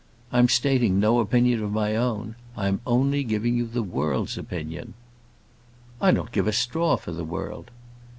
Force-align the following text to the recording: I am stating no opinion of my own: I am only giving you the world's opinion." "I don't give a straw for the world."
I 0.31 0.39
am 0.39 0.49
stating 0.49 0.99
no 0.99 1.19
opinion 1.19 1.63
of 1.63 1.71
my 1.71 1.95
own: 1.95 2.33
I 2.57 2.67
am 2.67 2.81
only 2.87 3.23
giving 3.23 3.55
you 3.55 3.67
the 3.67 3.83
world's 3.83 4.35
opinion." 4.35 4.95
"I 6.01 6.09
don't 6.09 6.31
give 6.31 6.47
a 6.47 6.53
straw 6.53 6.95
for 6.97 7.11
the 7.11 7.23
world." 7.23 7.69